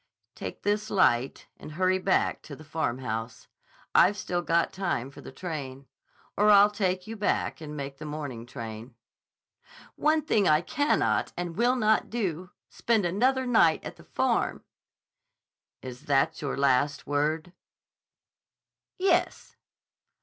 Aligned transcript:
"Take 0.33 0.63
this 0.63 0.89
light 0.89 1.45
and 1.57 1.73
hurry 1.73 1.99
back 1.99 2.41
to 2.41 2.55
the 2.55 2.63
Farmhouse. 2.63 3.47
I've 3.93 4.17
still 4.17 4.41
got 4.41 4.73
time 4.73 5.11
for 5.11 5.21
the 5.21 5.31
train. 5.31 5.85
Or 6.35 6.49
I'll 6.49 6.71
take 6.71 7.05
you 7.05 7.15
back 7.15 7.61
and 7.61 7.77
make 7.77 7.99
the 7.99 8.05
morning 8.05 8.47
train." 8.47 8.95
"One 9.95 10.23
thing 10.23 10.47
I 10.47 10.61
cannot 10.61 11.33
and 11.37 11.55
will 11.55 11.75
not 11.75 12.09
do: 12.09 12.49
spend 12.67 13.05
another 13.05 13.45
night 13.45 13.83
at 13.85 13.97
the 13.97 14.03
Farm." 14.03 14.63
"Is 15.83 16.05
that 16.07 16.41
your 16.41 16.57
last 16.57 17.05
word?" 17.05 17.53
"Yes." 18.97 19.55